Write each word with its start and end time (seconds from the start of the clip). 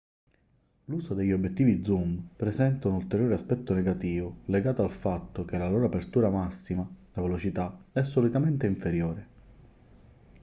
l'uso 0.85 1.13
degli 1.13 1.31
obiettivi 1.31 1.85
zoom 1.85 2.29
presenta 2.35 2.87
un 2.87 2.95
ulteriore 2.95 3.35
aspetto 3.35 3.75
negativo 3.75 4.37
legato 4.45 4.81
al 4.81 4.89
fatto 4.89 5.45
che 5.45 5.59
la 5.59 5.69
loro 5.69 5.85
apertura 5.85 6.31
massima 6.31 6.89
la 7.13 7.21
velocità 7.21 7.85
è 7.91 8.01
solitamente 8.01 8.65
inferiore 8.65 9.27